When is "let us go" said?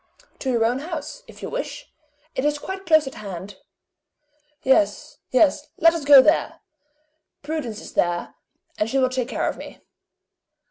5.77-6.23